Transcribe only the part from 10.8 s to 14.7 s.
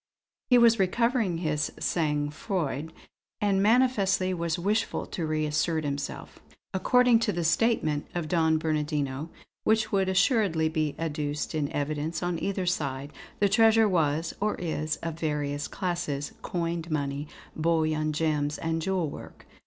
adduced in evidence on either side, the treasure was, or